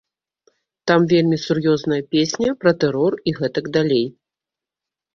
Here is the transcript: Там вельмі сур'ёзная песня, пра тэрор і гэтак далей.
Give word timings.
Там 0.91 1.05
вельмі 1.11 1.37
сур'ёзная 1.43 2.01
песня, 2.15 2.57
пра 2.65 2.75
тэрор 2.83 3.13
і 3.29 3.39
гэтак 3.45 3.65
далей. 3.81 4.07